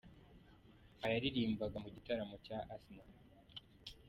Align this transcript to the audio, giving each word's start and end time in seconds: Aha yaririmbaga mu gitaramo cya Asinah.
Aha 1.01 1.11
yaririmbaga 1.15 1.77
mu 1.83 1.89
gitaramo 1.95 2.35
cya 2.45 2.57
Asinah. 2.73 3.09